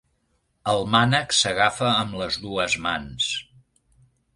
El 0.73 0.81
mànec 0.95 1.37
s'agafa 1.41 1.93
amb 2.01 2.19
les 2.23 2.43
dues 2.49 2.81
mans. 2.89 3.33